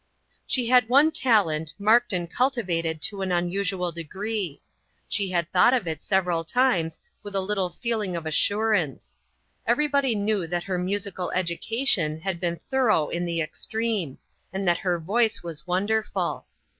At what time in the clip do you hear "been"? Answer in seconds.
12.39-12.55